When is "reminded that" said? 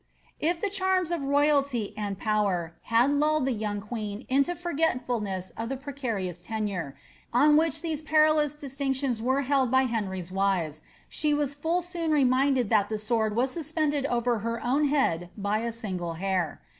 12.09-12.89